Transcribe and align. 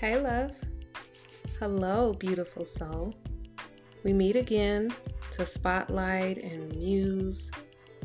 Hey, 0.00 0.16
love. 0.16 0.52
Hello, 1.58 2.12
beautiful 2.12 2.64
soul. 2.64 3.16
We 4.04 4.12
meet 4.12 4.36
again 4.36 4.94
to 5.32 5.44
spotlight 5.44 6.38
and 6.38 6.72
muse 6.72 7.50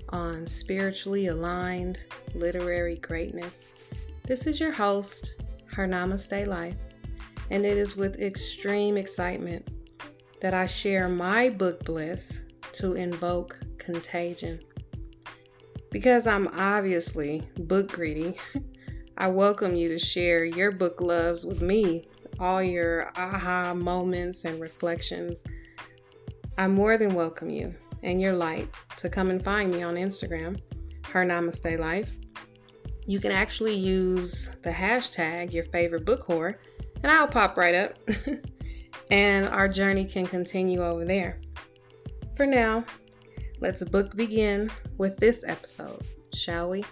on 0.09 0.47
spiritually 0.47 1.27
aligned 1.27 1.99
literary 2.33 2.95
greatness. 2.95 3.73
This 4.25 4.47
is 4.47 4.59
your 4.59 4.71
host, 4.71 5.35
Her 5.67 5.87
Namaste 5.87 6.47
Life, 6.47 6.77
and 7.51 7.63
it 7.63 7.77
is 7.77 7.95
with 7.95 8.19
extreme 8.19 8.97
excitement 8.97 9.67
that 10.41 10.55
I 10.55 10.65
share 10.65 11.07
my 11.07 11.47
book 11.47 11.85
bliss 11.85 12.41
to 12.71 12.95
invoke 12.95 13.59
contagion. 13.77 14.59
Because 15.91 16.25
I'm 16.25 16.47
obviously 16.47 17.47
book 17.55 17.91
greedy, 17.91 18.37
I 19.17 19.27
welcome 19.27 19.75
you 19.75 19.89
to 19.89 19.99
share 19.99 20.43
your 20.43 20.71
book 20.71 20.99
loves 20.99 21.45
with 21.45 21.61
me, 21.61 22.07
all 22.39 22.63
your 22.63 23.11
aha 23.15 23.73
moments 23.73 24.43
and 24.43 24.59
reflections. 24.59 25.43
I 26.57 26.67
more 26.67 26.97
than 26.97 27.13
welcome 27.13 27.49
you 27.49 27.75
and 28.01 28.19
your 28.19 28.33
light 28.33 28.73
to 28.97 29.09
come 29.09 29.29
and 29.29 29.43
find 29.43 29.71
me 29.71 29.83
on 29.83 29.95
Instagram, 29.95 30.59
Her 31.09 31.23
Namaste 31.23 31.79
Life. 31.79 32.17
You 33.05 33.19
can 33.19 33.31
actually 33.31 33.75
use 33.75 34.49
the 34.63 34.71
hashtag 34.71 35.53
your 35.53 35.65
favorite 35.65 36.05
book 36.05 36.25
whore, 36.25 36.55
and 37.03 37.11
I'll 37.11 37.27
pop 37.27 37.55
right 37.55 37.75
up. 37.75 37.93
and 39.11 39.47
our 39.47 39.67
journey 39.67 40.05
can 40.05 40.25
continue 40.25 40.83
over 40.83 41.05
there. 41.05 41.39
For 42.35 42.47
now, 42.47 42.83
let's 43.59 43.83
book 43.83 44.15
begin 44.15 44.71
with 44.97 45.17
this 45.17 45.43
episode, 45.45 46.01
shall 46.33 46.71
we? 46.71 46.83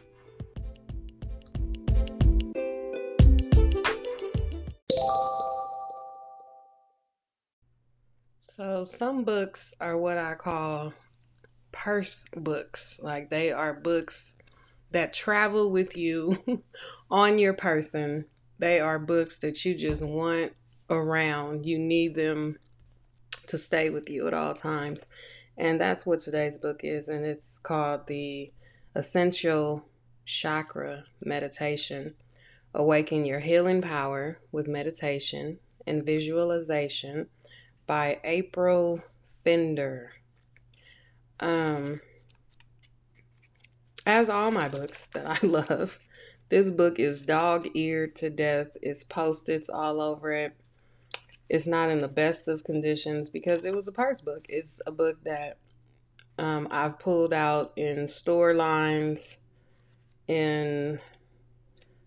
So, 8.62 8.84
some 8.84 9.23
books 9.23 9.73
are 9.81 9.98
what 9.98 10.20
I 10.20 10.35
call 10.35 10.93
purse 11.71 12.27
books. 12.37 12.99
Like, 13.01 13.31
they 13.31 13.51
are 13.51 13.73
books 13.73 14.35
that 14.91 15.15
travel 15.15 15.71
with 15.71 15.98
you 15.98 16.62
on 17.09 17.39
your 17.39 17.54
person. 17.54 18.26
They 18.59 18.79
are 18.79 18.99
books 18.99 19.39
that 19.39 19.65
you 19.65 19.73
just 19.73 20.04
want 20.04 20.54
around. 20.91 21.65
You 21.65 21.79
need 21.79 22.13
them 22.13 22.59
to 23.48 23.57
stay 23.57 23.89
with 23.89 24.12
you 24.12 24.27
at 24.27 24.35
all 24.35 24.54
times. 24.54 25.07
And 25.57 25.82
that's 25.82 26.05
what 26.05 26.20
today's 26.20 26.59
book 26.59 26.82
is. 26.84 27.07
And 27.07 27.26
it's 27.26 27.57
called 27.57 28.05
The 28.05 28.51
Essential 28.93 29.87
Chakra 30.23 31.05
Meditation 31.26 32.13
Awaken 32.76 33.26
Your 33.26 33.39
Healing 33.39 33.82
Power 33.82 34.37
with 34.51 34.67
Meditation 34.67 35.57
and 35.87 36.05
Visualization 36.05 37.26
by 37.92 38.18
April 38.24 39.02
Pfender. 39.46 40.12
Um, 41.42 42.00
as 44.06 44.30
all 44.30 44.50
my 44.50 44.70
books 44.70 45.08
that 45.08 45.26
I 45.26 45.46
love, 45.46 46.00
this 46.48 46.70
book 46.70 47.00
is 47.00 47.20
dog 47.20 47.68
eared 47.74 48.16
to 48.16 48.30
death. 48.30 48.68
It's 48.82 49.04
post-its 49.04 49.68
all 49.68 50.00
over 50.00 50.32
it. 50.32 50.56
It's 51.50 51.68
not 51.68 51.90
in 51.90 52.00
the 52.00 52.08
best 52.08 52.48
of 52.48 52.64
conditions 52.64 53.30
because 53.30 53.66
it 53.66 53.76
was 53.76 53.90
a 53.90 53.92
purse 53.92 54.22
book. 54.22 54.46
It's 54.48 54.80
a 54.88 54.92
book 54.92 55.18
that 55.26 55.58
um, 56.38 56.70
I've 56.72 56.98
pulled 56.98 57.34
out 57.34 57.74
in 57.76 58.08
store 58.08 58.54
lines, 58.54 59.36
in 60.30 61.02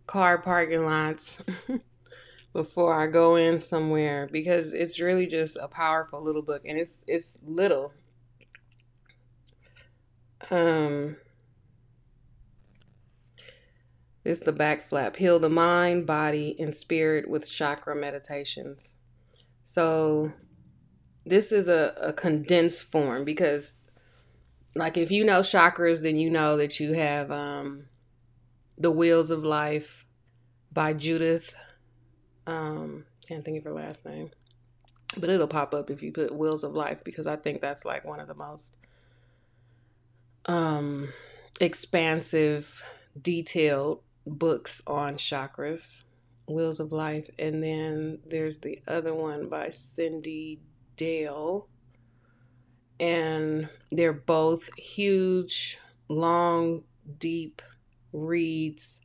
car 0.07 0.39
parking 0.39 0.87
lots. 0.87 1.43
before 2.55 2.95
I 2.95 3.09
go 3.09 3.35
in 3.35 3.61
somewhere 3.61 4.29
because 4.31 4.73
it's 4.73 5.01
really 5.01 5.27
just 5.27 5.59
a 5.61 5.67
powerful 5.67 6.23
little 6.23 6.41
book 6.41 6.63
and 6.65 6.79
it's 6.79 7.05
it's 7.07 7.39
little. 7.45 7.93
Um 10.51 11.17
it's 14.25 14.41
the 14.41 14.53
back 14.53 14.89
flap. 14.89 15.17
Heal 15.17 15.39
the 15.39 15.51
mind, 15.51 16.07
body, 16.07 16.57
and 16.59 16.75
spirit 16.75 17.29
with 17.29 17.47
chakra 17.51 17.95
meditations. 17.95 18.95
So 19.65 20.33
this 21.27 21.51
is 21.51 21.69
a, 21.69 21.95
a 22.01 22.13
condensed 22.13 22.85
form 22.85 23.25
because 23.25 23.91
like 24.77 24.97
if 24.97 25.11
you 25.11 25.25
know 25.25 25.41
chakras, 25.41 26.03
then 26.03 26.17
you 26.17 26.31
know 26.31 26.57
that 26.57 26.79
you 26.79 26.93
have 26.93 27.33
um 27.33 27.87
the 28.79 28.93
wheels 28.93 29.33
of 29.33 29.43
life 29.43 30.07
by 30.73 30.93
Judith 30.93 31.53
um, 32.47 33.05
can't 33.27 33.45
think 33.45 33.59
of 33.59 33.65
her 33.65 33.73
last 33.73 34.05
name, 34.05 34.31
but 35.19 35.31
it'll 35.31 35.47
pop 35.47 35.75
up 35.75 35.91
if 35.91 36.03
you 36.03 36.13
put 36.13 36.35
Wheels 36.35 36.65
of 36.65 36.75
Life 36.75 37.03
because 37.05 37.27
I 37.27 37.37
think 37.37 37.61
that's 37.61 37.85
like 37.85 38.05
one 38.05 38.21
of 38.21 38.29
the 38.29 38.35
most 38.35 38.77
um, 40.47 41.09
expansive, 41.61 42.83
detailed 43.21 44.01
books 44.27 44.83
on 44.87 45.15
chakras. 45.15 46.03
Wheels 46.47 46.79
of 46.79 46.93
Life, 46.93 47.31
and 47.39 47.63
then 47.63 48.19
there's 48.27 48.59
the 48.59 48.81
other 48.87 49.15
one 49.15 49.49
by 49.49 49.69
Cyndi 49.69 50.59
Dale, 50.97 51.69
and 53.01 53.69
they're 53.91 54.13
both 54.13 54.69
huge, 54.77 55.79
long, 56.09 56.85
deep 57.19 57.63
reads 58.13 59.01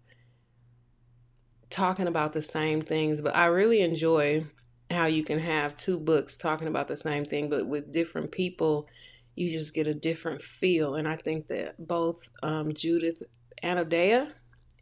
talking 1.69 2.07
about 2.07 2.34
the 2.34 2.41
same 2.41 2.81
things, 2.81 3.22
but 3.22 3.35
I 3.35 3.46
really 3.46 3.81
enjoy 3.81 4.46
how 4.91 5.06
you 5.06 5.24
can 5.24 5.40
have 5.40 5.78
two 5.78 6.00
books 6.00 6.38
talking 6.38 6.68
about 6.68 6.88
the 6.88 6.97
same 6.97 7.25
thing, 7.25 7.50
but 7.50 7.68
with 7.68 7.91
different 7.91 8.31
people, 8.31 8.88
you 9.35 9.50
just 9.50 9.74
get 9.74 9.88
a 9.88 9.94
different 9.94 10.41
feel. 10.41 10.96
And 10.96 11.07
I 11.07 11.16
think 11.16 11.47
that 11.47 11.75
both 11.88 12.30
um, 12.41 12.74
Judith 12.74 13.22
Anodea 13.63 14.31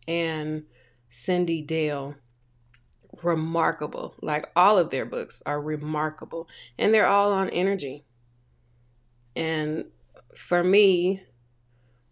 and 0.08 0.64
Cyndi 1.10 1.66
Dale, 1.66 2.16
remarkable. 3.24 4.16
Like 4.22 4.50
all 4.56 4.78
of 4.78 4.90
their 4.90 5.06
books 5.06 5.42
are 5.46 5.62
remarkable, 5.62 6.48
and 6.78 6.94
they're 6.94 7.06
all 7.06 7.32
on 7.32 7.50
energy. 7.50 8.06
And 9.36 9.86
for 10.36 10.64
me, 10.64 11.24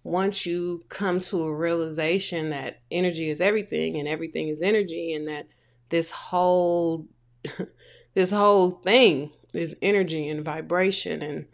once 0.05 0.45
you 0.45 0.81
come 0.87 1.19
to 1.19 1.43
a 1.43 1.55
realization 1.55 2.51
that 2.51 2.79
energy 2.91 3.29
is 3.29 3.41
everything 3.41 3.97
and 3.97 4.07
everything 4.07 4.47
is 4.47 4.61
energy 4.61 5.13
and 5.13 5.27
that 5.27 5.47
this 5.89 6.11
whole 6.11 7.07
this 8.13 8.31
whole 8.31 8.71
thing 8.71 9.31
is 9.53 9.75
energy 9.81 10.29
and 10.29 10.45
vibration 10.45 11.21
and 11.21 11.45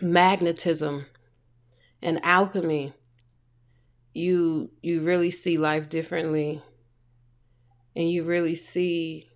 magnetism 0.00 1.06
and 2.00 2.24
alchemy 2.24 2.92
you 4.14 4.70
you 4.80 5.00
really 5.00 5.30
see 5.30 5.56
life 5.56 5.90
differently 5.90 6.62
and 7.98 8.08
you 8.08 8.22
really 8.22 8.54
see 8.54 9.28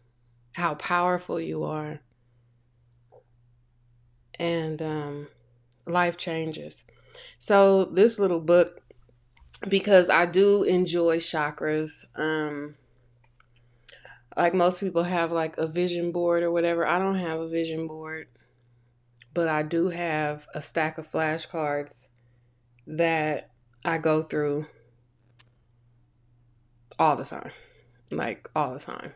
how 0.52 0.74
powerful 0.76 1.40
you 1.40 1.64
are. 1.64 2.00
And 4.38 4.80
um, 4.80 5.28
life 5.84 6.16
changes 6.16 6.84
so 7.38 7.84
this 7.84 8.18
little 8.18 8.40
book, 8.40 8.80
because 9.68 10.08
I 10.08 10.26
do 10.26 10.62
enjoy 10.62 11.18
chakras, 11.18 12.04
um, 12.14 12.74
like 14.36 14.54
most 14.54 14.80
people 14.80 15.02
have 15.02 15.30
like 15.30 15.58
a 15.58 15.66
vision 15.66 16.12
board 16.12 16.42
or 16.42 16.50
whatever. 16.50 16.86
I 16.86 16.98
don't 16.98 17.16
have 17.18 17.40
a 17.40 17.48
vision 17.48 17.86
board, 17.86 18.28
but 19.34 19.48
I 19.48 19.62
do 19.62 19.88
have 19.88 20.46
a 20.54 20.62
stack 20.62 20.98
of 20.98 21.10
flashcards 21.10 22.08
that 22.86 23.50
I 23.84 23.98
go 23.98 24.22
through 24.22 24.66
all 26.98 27.16
the 27.16 27.24
time. 27.24 27.52
Like 28.10 28.48
all 28.54 28.74
the 28.74 28.80
time. 28.80 29.14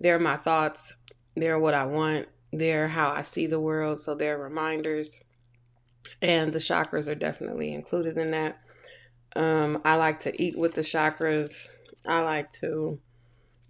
They're 0.00 0.18
my 0.18 0.36
thoughts, 0.36 0.94
they're 1.34 1.58
what 1.58 1.74
I 1.74 1.84
want, 1.84 2.28
they're 2.52 2.88
how 2.88 3.10
I 3.10 3.22
see 3.22 3.46
the 3.46 3.60
world, 3.60 4.00
so 4.00 4.14
they're 4.14 4.38
reminders 4.38 5.20
and 6.20 6.52
the 6.52 6.58
chakras 6.58 7.08
are 7.08 7.14
definitely 7.14 7.72
included 7.72 8.16
in 8.16 8.30
that. 8.32 8.58
Um, 9.34 9.80
I 9.84 9.96
like 9.96 10.18
to 10.20 10.42
eat 10.42 10.58
with 10.58 10.74
the 10.74 10.82
chakras. 10.82 11.68
I 12.06 12.20
like 12.20 12.52
to, 12.52 13.00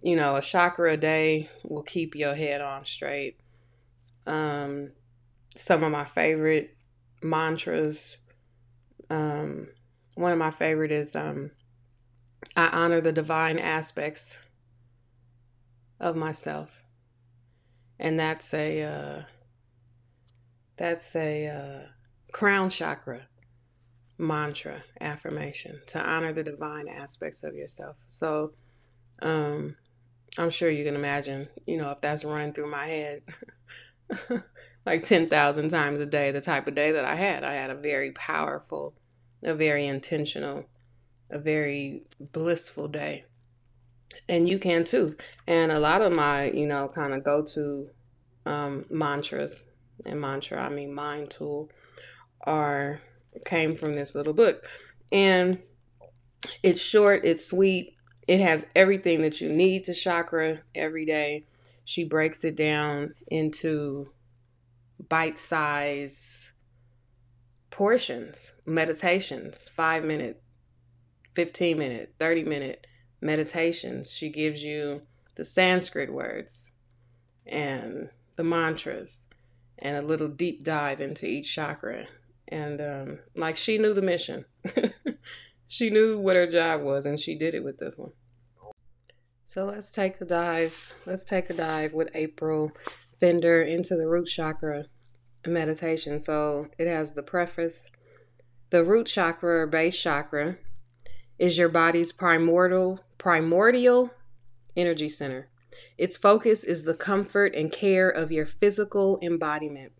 you 0.01 0.15
know, 0.15 0.35
a 0.35 0.41
chakra 0.41 0.93
a 0.93 0.97
day 0.97 1.49
will 1.63 1.83
keep 1.83 2.15
your 2.15 2.35
head 2.35 2.61
on 2.61 2.85
straight. 2.85 3.39
Um, 4.25 4.91
some 5.55 5.83
of 5.83 5.91
my 5.91 6.05
favorite 6.05 6.75
mantras. 7.21 8.17
Um, 9.09 9.67
one 10.15 10.31
of 10.31 10.37
my 10.37 10.51
favorite 10.51 10.91
is 10.91 11.15
um, 11.15 11.51
I 12.55 12.67
honor 12.67 13.01
the 13.01 13.11
divine 13.11 13.57
aspects 13.57 14.39
of 15.99 16.15
myself, 16.15 16.83
and 17.99 18.19
that's 18.19 18.53
a 18.53 18.81
uh, 18.81 19.21
that's 20.77 21.15
a 21.15 21.47
uh, 21.47 21.87
crown 22.33 22.69
chakra 22.69 23.21
mantra 24.17 24.83
affirmation 24.99 25.79
to 25.87 25.99
honor 25.99 26.33
the 26.33 26.43
divine 26.43 26.89
aspects 26.89 27.43
of 27.43 27.55
yourself. 27.55 27.95
So, 28.07 28.53
um, 29.21 29.77
I'm 30.37 30.49
sure 30.49 30.69
you 30.69 30.83
can 30.83 30.95
imagine, 30.95 31.47
you 31.65 31.77
know, 31.77 31.91
if 31.91 32.01
that's 32.01 32.25
running 32.25 32.53
through 32.53 32.69
my 32.69 32.87
head 32.87 33.21
like 34.85 35.03
10,000 35.03 35.69
times 35.69 36.01
a 36.01 36.05
day, 36.05 36.31
the 36.31 36.41
type 36.41 36.67
of 36.67 36.75
day 36.75 36.91
that 36.91 37.05
I 37.05 37.15
had. 37.15 37.43
I 37.43 37.53
had 37.53 37.69
a 37.69 37.75
very 37.75 38.11
powerful, 38.11 38.93
a 39.43 39.53
very 39.53 39.85
intentional, 39.85 40.65
a 41.29 41.39
very 41.39 42.03
blissful 42.19 42.87
day. 42.87 43.25
And 44.27 44.47
you 44.47 44.59
can 44.59 44.83
too. 44.83 45.15
And 45.47 45.71
a 45.71 45.79
lot 45.79 46.01
of 46.01 46.11
my, 46.11 46.51
you 46.51 46.67
know, 46.67 46.91
kind 46.93 47.13
of 47.13 47.23
go 47.23 47.43
to 47.53 47.89
um, 48.45 48.85
mantras, 48.89 49.65
and 50.05 50.19
mantra, 50.19 50.61
I 50.61 50.69
mean 50.69 50.93
mind 50.93 51.29
tool, 51.29 51.69
are 52.43 53.01
came 53.45 53.75
from 53.75 53.93
this 53.93 54.15
little 54.15 54.33
book. 54.33 54.65
And 55.11 55.59
it's 56.61 56.81
short, 56.81 57.25
it's 57.25 57.45
sweet, 57.45 57.95
it 58.27 58.39
has 58.39 58.65
everything 58.75 59.21
that 59.21 59.41
you 59.41 59.49
need 59.49 59.83
to 59.85 59.93
chakra 59.93 60.61
every 60.73 61.05
day. 61.05 61.45
She 61.83 62.03
breaks 62.03 62.43
it 62.43 62.55
down 62.55 63.15
into 63.27 64.11
bite 65.09 65.37
size 65.37 66.51
portions, 67.69 68.53
meditations, 68.65 69.67
five 69.67 70.05
minute, 70.05 70.41
15 71.33 71.77
minute, 71.77 72.13
30 72.19 72.43
minute 72.43 72.87
meditations. 73.19 74.11
She 74.11 74.29
gives 74.29 74.63
you 74.63 75.01
the 75.35 75.43
Sanskrit 75.43 76.13
words 76.13 76.71
and 77.45 78.09
the 78.35 78.43
mantras 78.43 79.27
and 79.79 79.97
a 79.97 80.01
little 80.01 80.27
deep 80.27 80.63
dive 80.63 81.01
into 81.01 81.25
each 81.25 81.53
chakra. 81.53 82.07
And 82.47 82.81
um, 82.81 83.19
like 83.35 83.57
she 83.57 83.77
knew 83.77 83.93
the 83.93 84.01
mission. 84.01 84.45
she 85.67 85.89
knew 85.89 86.19
what 86.19 86.35
her 86.35 86.47
job 86.47 86.81
was 86.81 87.05
and 87.05 87.19
she 87.19 87.35
did 87.35 87.53
it 87.53 87.63
with 87.63 87.77
this 87.77 87.97
one. 87.97 88.11
So 89.45 89.65
let's 89.65 89.91
take 89.91 90.19
a 90.19 90.25
dive. 90.25 90.95
Let's 91.05 91.23
take 91.23 91.49
a 91.49 91.53
dive 91.53 91.93
with 91.93 92.09
April 92.15 92.71
Pfender 93.21 93.67
into 93.67 93.95
the 93.95 94.07
root 94.07 94.27
chakra 94.27 94.85
meditation. 95.45 96.19
So 96.19 96.69
it 96.77 96.87
has 96.87 97.13
the 97.13 97.23
preface. 97.23 97.89
The 98.71 98.83
root 98.83 99.07
chakra 99.07 99.61
or 99.61 99.67
base 99.67 99.99
chakra 100.01 100.57
is 101.37 101.57
your 101.57 101.69
body's 101.69 102.11
primordial 102.11 102.99
primordial 103.17 104.11
energy 104.75 105.09
center. 105.09 105.49
Its 105.97 106.17
focus 106.17 106.63
is 106.63 106.83
the 106.83 106.93
comfort 106.93 107.55
and 107.55 107.71
care 107.71 108.09
of 108.09 108.31
your 108.31 108.45
physical 108.45 109.19
embodiment. 109.21 109.91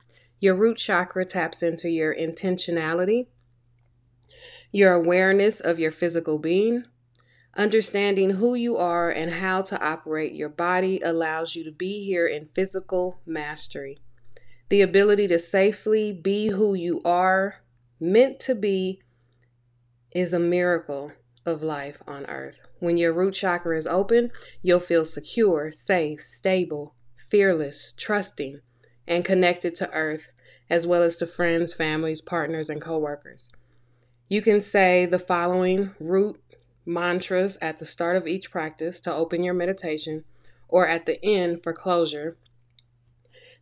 Your 0.43 0.55
root 0.55 0.75
chakra 0.75 1.23
taps 1.23 1.63
into 1.63 1.87
your 1.87 2.13
intentionality, 2.13 3.27
your 4.73 4.91
awareness 4.91 5.61
of 5.61 5.79
your 5.79 5.89
physical 5.89 6.37
being. 6.37 6.83
Understanding 7.55 8.31
who 8.31 8.53
you 8.53 8.75
are 8.75 9.09
and 9.09 9.35
how 9.35 9.61
to 9.61 9.81
operate 9.81 10.33
your 10.33 10.49
body 10.49 10.99
allows 11.01 11.55
you 11.55 11.63
to 11.63 11.71
be 11.71 12.03
here 12.03 12.27
in 12.27 12.49
physical 12.53 13.21
mastery. 13.25 13.99
The 14.67 14.81
ability 14.81 15.29
to 15.29 15.39
safely 15.39 16.11
be 16.11 16.49
who 16.49 16.73
you 16.73 17.01
are 17.05 17.61
meant 17.97 18.41
to 18.41 18.53
be 18.53 19.01
is 20.13 20.33
a 20.33 20.39
miracle 20.39 21.13
of 21.45 21.63
life 21.63 22.03
on 22.05 22.25
earth. 22.25 22.59
When 22.79 22.97
your 22.97 23.13
root 23.13 23.35
chakra 23.35 23.77
is 23.77 23.87
open, 23.87 24.29
you'll 24.61 24.81
feel 24.81 25.05
secure, 25.05 25.71
safe, 25.71 26.19
stable, 26.19 26.95
fearless, 27.29 27.93
trusting, 27.95 28.59
and 29.07 29.25
connected 29.25 29.75
to 29.75 29.91
earth, 29.91 30.27
as 30.73 30.87
well 30.87 31.03
as 31.03 31.17
to 31.17 31.27
friends, 31.27 31.71
families, 31.71 32.19
partners, 32.19 32.67
and 32.67 32.81
coworkers. 32.81 33.51
You 34.27 34.41
can 34.41 34.59
say 34.59 35.05
the 35.05 35.19
following 35.19 35.91
root 35.99 36.41
mantras 36.83 37.59
at 37.61 37.77
the 37.77 37.85
start 37.85 38.15
of 38.15 38.27
each 38.27 38.49
practice 38.49 38.99
to 39.01 39.13
open 39.13 39.43
your 39.43 39.53
meditation 39.53 40.23
or 40.67 40.87
at 40.87 41.05
the 41.05 41.23
end 41.23 41.61
for 41.61 41.73
closure. 41.73 42.37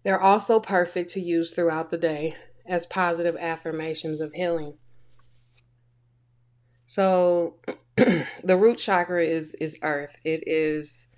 They're 0.03 0.21
also 0.21 0.61
perfect 0.61 1.09
to 1.09 1.19
use 1.19 1.51
throughout 1.51 1.89
the 1.89 1.97
day 1.97 2.37
as 2.65 2.85
positive 2.85 3.35
affirmations 3.35 4.21
of 4.21 4.31
healing. 4.31 4.75
So 6.85 7.57
the 7.97 8.55
root 8.57 8.77
chakra 8.77 9.25
is 9.25 9.53
is 9.55 9.77
earth. 9.81 10.15
It 10.23 10.47
is 10.47 11.09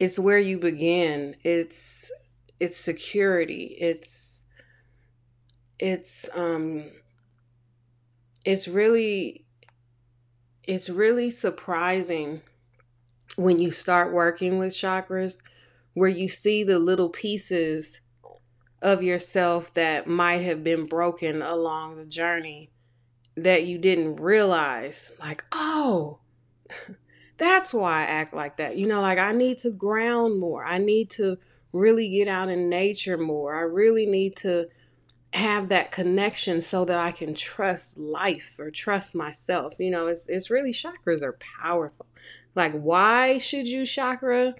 it's 0.00 0.18
where 0.18 0.38
you 0.38 0.58
begin. 0.58 1.36
It's 1.44 2.10
it's 2.58 2.78
security. 2.78 3.76
It's 3.78 4.37
it's 5.78 6.28
um 6.34 6.84
it's 8.44 8.66
really 8.66 9.44
it's 10.64 10.88
really 10.88 11.30
surprising 11.30 12.42
when 13.36 13.58
you 13.58 13.70
start 13.70 14.12
working 14.12 14.58
with 14.58 14.72
chakras 14.72 15.38
where 15.94 16.08
you 16.08 16.28
see 16.28 16.62
the 16.62 16.78
little 16.78 17.08
pieces 17.08 18.00
of 18.82 19.02
yourself 19.02 19.72
that 19.74 20.06
might 20.06 20.42
have 20.42 20.62
been 20.62 20.84
broken 20.84 21.42
along 21.42 21.96
the 21.96 22.04
journey 22.04 22.70
that 23.36 23.64
you 23.64 23.78
didn't 23.78 24.16
realize 24.16 25.12
like 25.20 25.44
oh 25.52 26.18
that's 27.38 27.72
why 27.72 28.00
i 28.00 28.02
act 28.02 28.34
like 28.34 28.56
that. 28.56 28.76
You 28.76 28.88
know 28.88 29.00
like 29.00 29.18
i 29.18 29.32
need 29.32 29.58
to 29.58 29.70
ground 29.70 30.40
more. 30.40 30.64
I 30.64 30.78
need 30.78 31.10
to 31.10 31.38
really 31.72 32.08
get 32.08 32.28
out 32.28 32.48
in 32.48 32.68
nature 32.68 33.18
more. 33.18 33.54
I 33.54 33.60
really 33.60 34.06
need 34.06 34.36
to 34.38 34.68
have 35.34 35.68
that 35.68 35.90
connection 35.90 36.60
so 36.60 36.84
that 36.84 36.98
i 36.98 37.12
can 37.12 37.34
trust 37.34 37.98
life 37.98 38.54
or 38.58 38.70
trust 38.70 39.14
myself 39.14 39.74
you 39.78 39.90
know 39.90 40.06
it's 40.06 40.28
it's 40.28 40.50
really 40.50 40.72
chakras 40.72 41.22
are 41.22 41.38
powerful 41.60 42.06
like 42.54 42.72
why 42.72 43.36
should 43.38 43.68
you 43.68 43.84
chakra 43.84 44.54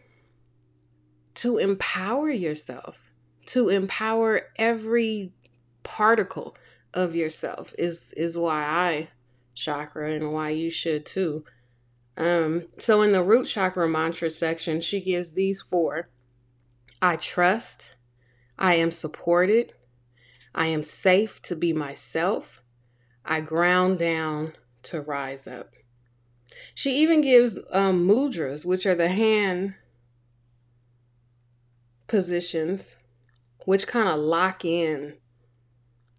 to 1.34 1.56
empower 1.56 2.30
yourself 2.30 3.08
to 3.46 3.70
empower 3.70 4.42
every 4.56 5.32
particle 5.82 6.54
of 6.92 7.14
yourself 7.14 7.74
is 7.78 8.12
is 8.12 8.36
why 8.36 8.62
I 8.62 9.08
chakra 9.54 10.12
and 10.12 10.32
why 10.32 10.50
you 10.50 10.70
should 10.70 11.06
too. 11.06 11.44
Um, 12.16 12.66
so 12.78 13.00
in 13.02 13.12
the 13.12 13.22
root 13.22 13.46
chakra 13.46 13.88
mantra 13.88 14.30
section, 14.30 14.80
she 14.80 15.00
gives 15.00 15.32
these 15.32 15.62
four. 15.62 16.10
I 17.00 17.16
trust, 17.16 17.94
I 18.58 18.74
am 18.74 18.90
supported, 18.90 19.72
I 20.58 20.66
am 20.66 20.82
safe 20.82 21.40
to 21.42 21.54
be 21.54 21.72
myself, 21.72 22.64
I 23.24 23.40
ground 23.40 24.00
down 24.00 24.54
to 24.82 25.00
rise 25.00 25.46
up. 25.46 25.70
She 26.74 26.96
even 26.96 27.20
gives 27.20 27.60
um, 27.70 28.08
mudras, 28.08 28.64
which 28.64 28.84
are 28.84 28.96
the 28.96 29.08
hand 29.08 29.74
positions, 32.08 32.96
which 33.66 33.86
kind 33.86 34.08
of 34.08 34.18
lock 34.18 34.64
in 34.64 35.18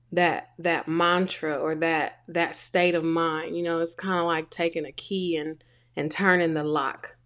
that 0.10 0.52
that 0.58 0.88
mantra 0.88 1.58
or 1.58 1.76
that 1.76 2.22
that 2.30 2.56
state 2.56 2.96
of 2.96 3.04
mind. 3.04 3.58
You 3.58 3.64
know 3.64 3.82
it's 3.82 3.94
kind 3.94 4.20
of 4.20 4.26
like 4.26 4.50
taking 4.50 4.86
a 4.86 4.94
key 4.94 5.36
and 5.36 5.62
and 5.98 6.10
turning 6.10 6.54
the 6.54 6.64
lock. 6.64 7.18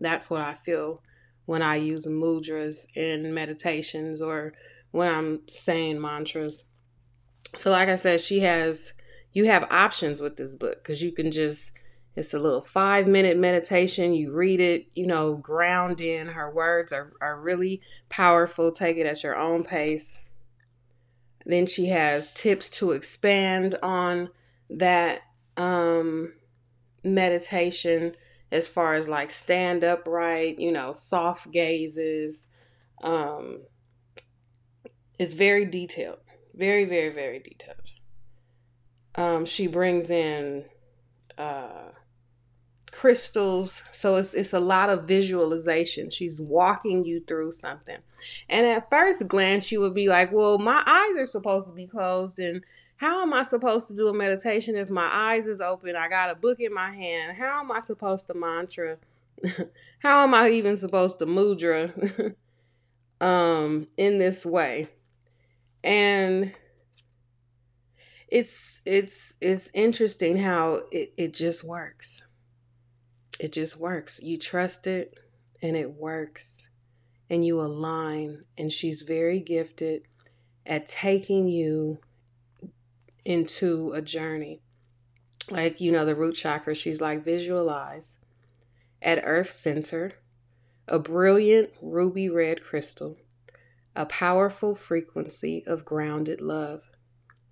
That's 0.00 0.30
what 0.30 0.40
i 0.40 0.54
feel 0.54 1.02
when 1.44 1.60
i 1.60 1.76
use 1.76 2.06
mudras 2.06 2.86
in 2.96 3.34
meditations 3.34 4.22
or 4.22 4.54
when 4.92 5.12
i'm 5.12 5.40
saying 5.48 6.00
mantras. 6.00 6.64
So 7.56 7.70
like 7.70 7.88
i 7.88 7.96
said 7.96 8.20
she 8.20 8.40
has 8.40 8.92
you 9.32 9.46
have 9.46 9.66
options 9.70 10.20
with 10.20 10.36
this 10.36 10.54
book 10.54 10.82
because 10.82 11.02
you 11.02 11.12
can 11.12 11.30
just 11.30 11.72
it's 12.14 12.34
a 12.34 12.38
little 12.38 12.60
five 12.60 13.08
minute 13.08 13.38
meditation. 13.38 14.12
You 14.12 14.32
read 14.32 14.60
it 14.60 14.86
you 14.94 15.06
know 15.06 15.34
ground 15.34 16.00
in. 16.00 16.28
Her 16.28 16.50
words 16.50 16.92
are, 16.92 17.14
are 17.20 17.40
really 17.40 17.80
powerful. 18.08 18.70
Take 18.70 18.98
it 18.98 19.06
at 19.06 19.22
your 19.22 19.36
own 19.36 19.64
pace. 19.64 20.20
Then 21.44 21.66
she 21.66 21.86
has 21.86 22.30
tips 22.30 22.68
to 22.70 22.92
expand 22.92 23.76
on 23.82 24.30
that 24.70 25.22
um, 25.56 26.34
meditation 27.02 28.14
as 28.50 28.68
far 28.68 28.94
as 28.94 29.08
like 29.08 29.30
stand 29.30 29.82
upright, 29.82 30.58
you 30.58 30.70
know, 30.70 30.92
soft 30.92 31.50
gazes. 31.50 32.46
Um, 33.02 33.62
it's 35.22 35.34
very 35.34 35.64
detailed, 35.64 36.20
very, 36.54 36.84
very, 36.84 37.10
very 37.10 37.38
detailed. 37.38 37.76
Um, 39.14 39.44
she 39.44 39.66
brings 39.66 40.10
in 40.10 40.64
uh, 41.38 41.90
crystals. 42.92 43.82
So 43.90 44.16
it's 44.16 44.34
it's 44.34 44.52
a 44.52 44.60
lot 44.60 44.90
of 44.90 45.04
visualization. 45.04 46.10
She's 46.10 46.40
walking 46.40 47.04
you 47.04 47.20
through 47.20 47.52
something. 47.52 47.98
And 48.48 48.66
at 48.66 48.88
first 48.88 49.26
glance 49.26 49.72
you 49.72 49.80
would 49.80 49.94
be 49.94 50.08
like, 50.08 50.30
"Well, 50.30 50.58
my 50.58 50.82
eyes 50.86 51.16
are 51.16 51.26
supposed 51.26 51.66
to 51.66 51.72
be 51.72 51.86
closed 51.86 52.38
and 52.38 52.62
how 52.96 53.22
am 53.22 53.32
I 53.32 53.42
supposed 53.42 53.88
to 53.88 53.96
do 53.96 54.06
a 54.06 54.14
meditation 54.14 54.76
if 54.76 54.88
my 54.88 55.08
eyes 55.10 55.46
is 55.46 55.60
open? 55.60 55.96
I 55.96 56.08
got 56.08 56.30
a 56.30 56.36
book 56.36 56.60
in 56.60 56.72
my 56.72 56.92
hand. 56.94 57.36
How 57.36 57.58
am 57.58 57.72
I 57.72 57.80
supposed 57.80 58.28
to 58.28 58.34
mantra? 58.34 58.98
how 59.98 60.22
am 60.22 60.34
I 60.34 60.50
even 60.50 60.76
supposed 60.76 61.18
to 61.18 61.26
mudra 61.26 62.34
um 63.20 63.88
in 63.96 64.18
this 64.18 64.46
way?" 64.46 64.88
And 65.84 66.52
it's 68.28 68.80
it's 68.86 69.36
it's 69.40 69.70
interesting 69.74 70.38
how 70.38 70.82
it, 70.90 71.12
it 71.16 71.34
just 71.34 71.64
works 71.64 72.22
it 73.42 73.52
just 73.52 73.76
works. 73.76 74.22
You 74.22 74.38
trust 74.38 74.86
it 74.86 75.18
and 75.60 75.76
it 75.76 75.94
works 75.94 76.68
and 77.28 77.44
you 77.44 77.60
align. 77.60 78.44
And 78.56 78.72
she's 78.72 79.02
very 79.02 79.40
gifted 79.40 80.02
at 80.64 80.86
taking 80.86 81.48
you 81.48 81.98
into 83.24 83.92
a 83.94 84.00
journey. 84.00 84.60
Like, 85.50 85.80
you 85.80 85.90
know, 85.90 86.04
the 86.04 86.14
root 86.14 86.36
chakra, 86.36 86.76
she's 86.76 87.00
like, 87.00 87.24
visualize 87.24 88.20
at 89.02 89.22
Earth 89.24 89.50
Center 89.50 90.12
a 90.86 91.00
brilliant 91.00 91.70
ruby 91.80 92.28
red 92.28 92.62
crystal, 92.62 93.16
a 93.94 94.06
powerful 94.06 94.74
frequency 94.74 95.62
of 95.66 95.84
grounded 95.84 96.40
love. 96.40 96.82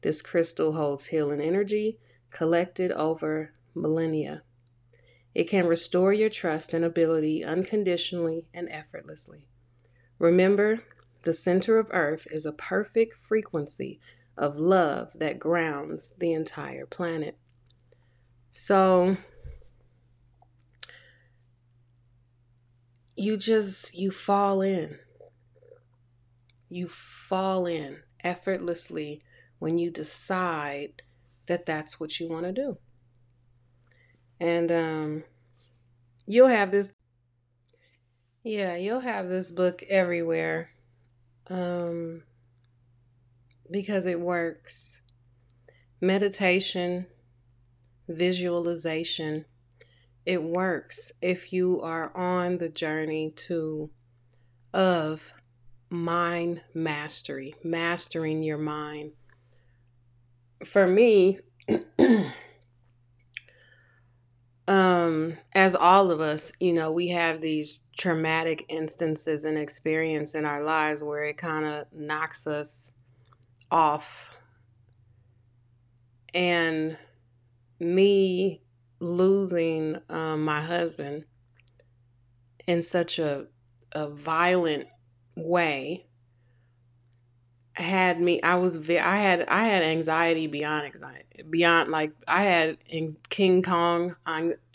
This 0.00 0.22
crystal 0.22 0.72
holds 0.72 1.06
healing 1.06 1.40
energy 1.40 1.98
collected 2.30 2.90
over 2.92 3.52
millennia. 3.74 4.42
It 5.34 5.44
can 5.44 5.66
restore 5.66 6.12
your 6.12 6.30
trust 6.30 6.74
and 6.74 6.84
ability 6.84 7.44
unconditionally 7.44 8.46
and 8.54 8.68
effortlessly. 8.70 9.46
Remember, 10.18 10.82
the 11.22 11.32
center 11.32 11.78
of 11.78 11.88
Earth 11.92 12.26
is 12.30 12.46
a 12.46 12.52
perfect 12.52 13.14
frequency 13.18 14.00
of 14.36 14.56
love 14.56 15.10
that 15.14 15.38
grounds 15.38 16.14
the 16.18 16.32
entire 16.32 16.86
planet. 16.86 17.36
So, 18.50 19.18
you 23.14 23.36
just 23.36 23.94
you 23.94 24.10
fall 24.10 24.62
in 24.62 24.98
you 26.70 26.88
fall 26.88 27.66
in 27.66 27.98
effortlessly 28.22 29.20
when 29.58 29.76
you 29.76 29.90
decide 29.90 31.02
that 31.46 31.66
that's 31.66 31.98
what 31.98 32.18
you 32.18 32.28
want 32.28 32.46
to 32.46 32.52
do. 32.52 32.78
And 34.38 34.72
um 34.72 35.24
you'll 36.26 36.48
have 36.48 36.70
this 36.70 36.92
yeah 38.44 38.76
you'll 38.76 39.00
have 39.00 39.28
this 39.28 39.50
book 39.50 39.82
everywhere 39.88 40.70
um 41.48 42.22
because 43.70 44.06
it 44.06 44.20
works. 44.20 45.00
Meditation 46.00 47.06
visualization 48.08 49.44
it 50.26 50.42
works 50.42 51.12
if 51.22 51.52
you 51.52 51.80
are 51.80 52.14
on 52.16 52.58
the 52.58 52.68
journey 52.68 53.32
to 53.34 53.90
of 54.72 55.32
mind 55.90 56.62
mastery, 56.72 57.52
mastering 57.64 58.42
your 58.42 58.58
mind. 58.58 59.12
For 60.64 60.86
me, 60.86 61.40
um 64.68 65.36
as 65.52 65.74
all 65.74 66.10
of 66.10 66.20
us, 66.20 66.52
you 66.60 66.72
know, 66.72 66.92
we 66.92 67.08
have 67.08 67.40
these 67.40 67.80
traumatic 67.98 68.64
instances 68.68 69.44
and 69.44 69.58
experience 69.58 70.34
in 70.34 70.44
our 70.44 70.62
lives 70.62 71.02
where 71.02 71.24
it 71.24 71.36
kind 71.36 71.66
of 71.66 71.86
knocks 71.92 72.46
us 72.46 72.92
off. 73.70 74.36
And 76.32 76.96
me 77.80 78.62
losing 79.00 79.96
um, 80.08 80.44
my 80.44 80.60
husband 80.60 81.24
in 82.66 82.82
such 82.82 83.18
a 83.18 83.46
a 83.92 84.08
violent 84.08 84.86
way 85.36 86.06
had 87.74 88.20
me 88.20 88.42
I 88.42 88.56
was 88.56 88.76
I 88.78 89.18
had 89.18 89.48
I 89.48 89.64
had 89.64 89.82
anxiety 89.82 90.46
beyond 90.46 90.86
anxiety 90.86 91.42
beyond 91.48 91.90
like 91.90 92.12
I 92.28 92.44
had 92.44 92.78
King 93.28 93.62
Kong 93.62 94.16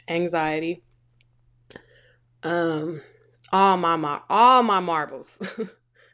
anxiety. 0.07 0.83
Um 2.43 3.01
all 3.51 3.77
my 3.77 3.95
mar- 3.95 4.23
all 4.29 4.63
my 4.63 4.79
marbles 4.79 5.39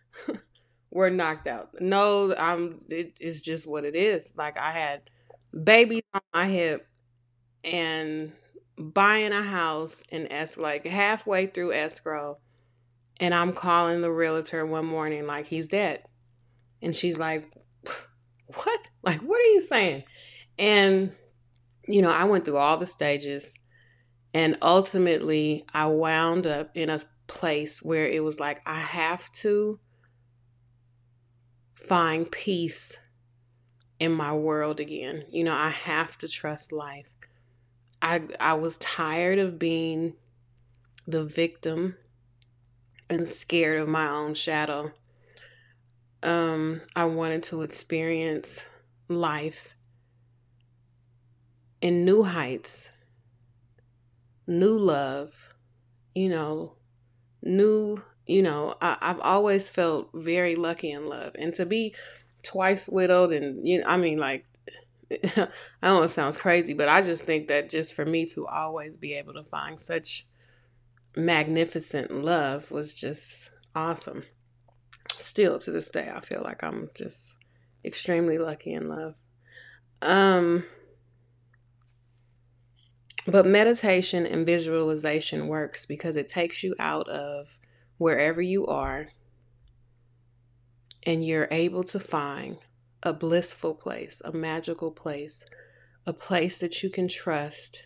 were 0.91 1.10
knocked 1.10 1.48
out. 1.48 1.69
No 1.79 2.36
I'm 2.38 2.81
it, 2.89 3.13
it's 3.19 3.41
just 3.41 3.67
what 3.67 3.86
it 3.86 3.95
is. 3.95 4.33
Like 4.36 4.57
I 4.57 4.71
had 4.71 5.01
babies 5.63 6.03
on 6.13 6.21
my 6.33 6.48
hip 6.48 6.88
and 7.63 8.33
buying 8.77 9.31
a 9.33 9.43
house 9.43 10.03
in 10.10 10.31
es 10.31 10.57
like 10.57 10.86
halfway 10.86 11.45
through 11.45 11.74
escrow 11.74 12.38
and 13.21 13.33
I'm 13.33 13.53
calling 13.53 14.01
the 14.01 14.11
realtor 14.11 14.65
one 14.65 14.85
morning 14.85 15.27
like 15.27 15.45
he's 15.45 15.67
dead. 15.67 16.03
And 16.81 16.95
she's 16.95 17.17
like, 17.17 17.49
"What? 18.47 18.79
Like 19.03 19.21
what 19.21 19.39
are 19.39 19.53
you 19.53 19.61
saying?" 19.61 20.03
And 20.59 21.13
you 21.87 22.01
know, 22.01 22.11
I 22.11 22.25
went 22.25 22.45
through 22.45 22.57
all 22.57 22.77
the 22.77 22.87
stages 22.87 23.51
and 24.33 24.57
ultimately 24.61 25.65
I 25.73 25.87
wound 25.87 26.47
up 26.47 26.71
in 26.75 26.89
a 26.89 27.01
place 27.27 27.81
where 27.81 28.07
it 28.07 28.23
was 28.23 28.39
like 28.39 28.61
I 28.65 28.79
have 28.79 29.31
to 29.33 29.79
find 31.75 32.29
peace 32.31 32.99
in 33.99 34.11
my 34.11 34.33
world 34.33 34.79
again. 34.79 35.25
You 35.29 35.43
know, 35.43 35.53
I 35.53 35.69
have 35.69 36.17
to 36.19 36.27
trust 36.27 36.71
life. 36.71 37.09
I 38.01 38.23
I 38.39 38.53
was 38.55 38.77
tired 38.77 39.37
of 39.37 39.59
being 39.59 40.15
the 41.07 41.23
victim 41.23 41.95
and 43.11 43.27
scared 43.27 43.81
of 43.81 43.89
my 43.89 44.07
own 44.07 44.33
shadow. 44.33 44.91
Um, 46.23 46.81
I 46.95 47.05
wanted 47.05 47.43
to 47.43 47.61
experience 47.61 48.65
life 49.09 49.75
in 51.81 52.05
new 52.05 52.23
heights, 52.23 52.91
new 54.47 54.77
love, 54.77 55.53
you 56.15 56.29
know, 56.29 56.73
new, 57.43 58.01
you 58.27 58.43
know, 58.43 58.75
I, 58.81 58.97
I've 59.01 59.19
always 59.21 59.67
felt 59.67 60.09
very 60.13 60.55
lucky 60.55 60.91
in 60.91 61.07
love. 61.07 61.33
And 61.37 61.53
to 61.55 61.65
be 61.65 61.95
twice 62.43 62.89
widowed 62.89 63.31
and 63.31 63.67
you 63.67 63.79
know, 63.79 63.87
I 63.87 63.97
mean 63.97 64.17
like 64.19 64.45
I 65.11 65.19
don't 65.35 65.49
know 65.83 66.03
it 66.03 66.09
sounds 66.09 66.37
crazy, 66.37 66.73
but 66.73 66.89
I 66.89 67.01
just 67.01 67.23
think 67.23 67.49
that 67.49 67.69
just 67.69 67.93
for 67.93 68.05
me 68.05 68.25
to 68.27 68.47
always 68.47 68.97
be 68.97 69.13
able 69.15 69.33
to 69.33 69.43
find 69.43 69.79
such 69.79 70.27
magnificent 71.15 72.11
love 72.23 72.71
was 72.71 72.93
just 72.93 73.51
awesome. 73.75 74.23
Still 75.11 75.59
to 75.59 75.71
this 75.71 75.89
day, 75.89 76.11
I 76.13 76.21
feel 76.21 76.41
like 76.43 76.63
I'm 76.63 76.89
just 76.95 77.37
extremely 77.83 78.37
lucky 78.37 78.73
in 78.73 78.87
love. 78.87 79.15
Um, 80.01 80.65
but 83.25 83.45
meditation 83.45 84.25
and 84.25 84.45
visualization 84.45 85.47
works 85.47 85.85
because 85.85 86.15
it 86.15 86.27
takes 86.27 86.63
you 86.63 86.75
out 86.79 87.07
of 87.07 87.59
wherever 87.97 88.41
you 88.41 88.65
are 88.65 89.09
and 91.03 91.25
you're 91.25 91.47
able 91.51 91.83
to 91.83 91.99
find 91.99 92.57
a 93.03 93.13
blissful 93.13 93.73
place, 93.73 94.21
a 94.23 94.31
magical 94.31 94.91
place, 94.91 95.45
a 96.05 96.13
place 96.13 96.59
that 96.59 96.83
you 96.83 96.89
can 96.89 97.07
trust. 97.07 97.83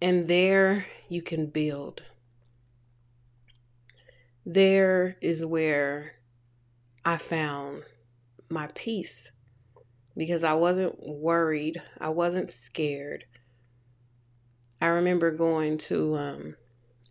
And 0.00 0.28
there 0.28 0.86
you 1.08 1.22
can 1.22 1.46
build. 1.46 2.02
There 4.44 5.16
is 5.22 5.44
where 5.46 6.16
I 7.04 7.16
found 7.16 7.84
my 8.50 8.68
peace 8.74 9.32
because 10.16 10.44
I 10.44 10.52
wasn't 10.54 10.96
worried, 11.00 11.82
I 11.98 12.10
wasn't 12.10 12.50
scared. 12.50 13.24
I 14.80 14.88
remember 14.88 15.30
going 15.30 15.78
to 15.78 16.16
um 16.16 16.56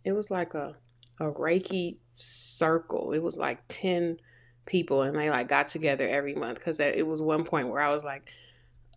it 0.04 0.12
was 0.12 0.30
like 0.30 0.54
a 0.54 0.76
a 1.18 1.24
Reiki 1.24 1.98
circle. 2.16 3.12
It 3.12 3.22
was 3.22 3.38
like 3.38 3.60
10 3.68 4.18
people 4.66 5.02
and 5.02 5.18
they 5.18 5.30
like 5.30 5.48
got 5.48 5.68
together 5.68 6.08
every 6.08 6.34
month 6.34 6.58
because 6.58 6.80
it 6.80 7.06
was 7.06 7.20
one 7.20 7.44
point 7.44 7.68
where 7.68 7.80
I 7.80 7.90
was 7.90 8.04
like 8.04 8.30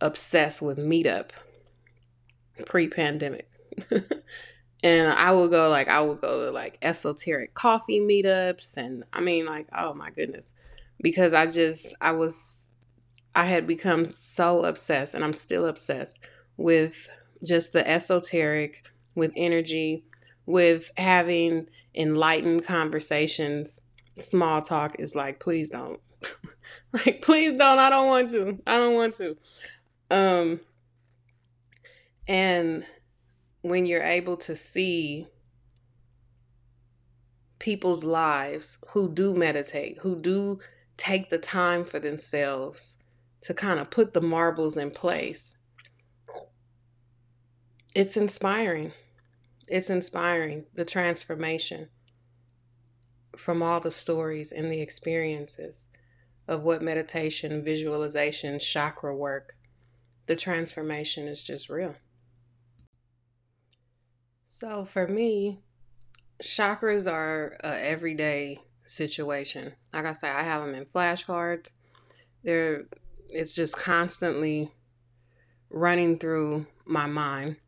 obsessed 0.00 0.62
with 0.62 0.78
meetup 0.78 1.30
pre-pandemic. 2.66 3.47
and 4.82 5.12
I 5.12 5.32
would 5.32 5.50
go 5.50 5.68
like 5.68 5.88
I 5.88 6.00
would 6.00 6.20
go 6.20 6.46
to 6.46 6.50
like 6.50 6.78
esoteric 6.82 7.54
coffee 7.54 8.00
meetups 8.00 8.76
and 8.76 9.04
I 9.12 9.20
mean 9.20 9.46
like 9.46 9.66
oh 9.76 9.94
my 9.94 10.10
goodness 10.10 10.52
because 11.00 11.32
I 11.32 11.46
just 11.46 11.94
I 12.00 12.12
was 12.12 12.70
I 13.34 13.46
had 13.46 13.66
become 13.66 14.06
so 14.06 14.64
obsessed 14.64 15.14
and 15.14 15.24
I'm 15.24 15.34
still 15.34 15.66
obsessed 15.66 16.20
with 16.56 17.08
just 17.44 17.72
the 17.72 17.88
esoteric 17.88 18.88
with 19.14 19.32
energy 19.36 20.04
with 20.46 20.90
having 20.96 21.66
enlightened 21.94 22.64
conversations 22.64 23.80
small 24.22 24.62
talk 24.62 24.96
is 24.98 25.14
like, 25.14 25.40
please 25.40 25.70
don't. 25.70 26.00
like, 26.92 27.22
please 27.22 27.52
don't. 27.52 27.78
I 27.78 27.90
don't 27.90 28.06
want 28.06 28.30
to. 28.30 28.58
I 28.66 28.78
don't 28.78 28.94
want 28.94 29.14
to. 29.16 29.36
Um, 30.10 30.60
and 32.26 32.84
when 33.68 33.86
you're 33.86 34.02
able 34.02 34.36
to 34.36 34.56
see 34.56 35.26
people's 37.58 38.04
lives 38.04 38.78
who 38.88 39.08
do 39.08 39.34
meditate, 39.34 39.98
who 39.98 40.16
do 40.16 40.58
take 40.96 41.30
the 41.30 41.38
time 41.38 41.84
for 41.84 41.98
themselves 41.98 42.96
to 43.40 43.54
kind 43.54 43.78
of 43.80 43.90
put 43.90 44.14
the 44.14 44.20
marbles 44.20 44.76
in 44.76 44.90
place, 44.90 45.56
it's 47.94 48.16
inspiring. 48.16 48.92
it's 49.68 49.90
inspiring 49.90 50.64
the 50.74 50.84
transformation 50.84 51.88
from 53.36 53.62
all 53.62 53.80
the 53.80 53.90
stories 53.90 54.50
and 54.50 54.70
the 54.70 54.80
experiences 54.80 55.86
of 56.46 56.62
what 56.62 56.80
meditation, 56.82 57.62
visualization, 57.62 58.58
chakra 58.58 59.14
work, 59.14 59.56
the 60.26 60.36
transformation 60.36 61.28
is 61.28 61.42
just 61.42 61.68
real. 61.68 61.94
So 64.60 64.84
for 64.84 65.06
me, 65.06 65.60
chakras 66.42 67.08
are 67.08 67.56
a 67.62 67.80
everyday 67.80 68.60
situation. 68.84 69.74
Like 69.92 70.04
I 70.04 70.14
say, 70.14 70.28
I 70.28 70.42
have 70.42 70.62
them 70.62 70.74
in 70.74 70.84
flashcards. 70.86 71.70
They're 72.42 72.86
it's 73.30 73.52
just 73.52 73.76
constantly 73.76 74.72
running 75.70 76.18
through 76.18 76.66
my 76.84 77.06
mind 77.06 77.58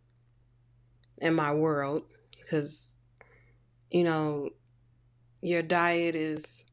and 1.23 1.37
my 1.37 1.55
world 1.55 2.03
because 2.41 2.97
you 3.93 4.03
know 4.03 4.51
your 5.43 5.63
diet 5.63 6.17
is 6.17 6.65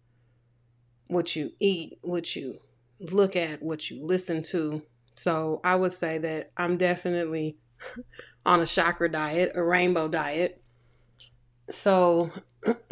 what 1.09 1.35
you 1.35 1.51
eat, 1.59 1.99
what 2.01 2.35
you 2.35 2.57
look 2.99 3.35
at, 3.35 3.61
what 3.61 3.91
you 3.91 4.03
listen 4.03 4.41
to. 4.43 4.81
So 5.13 5.61
I 5.63 5.75
would 5.75 5.93
say 5.93 6.17
that 6.17 6.53
I'm 6.57 6.75
definitely 6.77 7.57
on 8.47 8.61
a 8.61 8.65
chakra 8.65 9.11
diet, 9.11 9.51
a 9.55 9.61
rainbow 9.61 10.07
diet. 10.07 10.61
So 11.69 12.31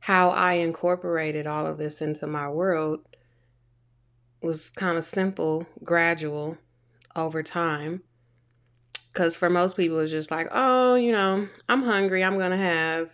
how 0.00 0.28
I 0.28 0.52
incorporated 0.54 1.46
all 1.46 1.66
of 1.66 1.78
this 1.78 2.02
into 2.02 2.26
my 2.26 2.50
world 2.50 3.00
was 4.42 4.70
kind 4.70 4.98
of 4.98 5.04
simple, 5.04 5.66
gradual 5.82 6.58
over 7.16 7.42
time. 7.42 8.02
Because 9.10 9.34
for 9.34 9.48
most 9.48 9.78
people, 9.78 9.98
it's 10.00 10.12
just 10.12 10.30
like, 10.30 10.48
oh, 10.52 10.94
you 10.96 11.12
know, 11.12 11.48
I'm 11.70 11.82
hungry. 11.84 12.22
I'm 12.22 12.36
going 12.36 12.50
to 12.50 12.56
have, 12.58 13.10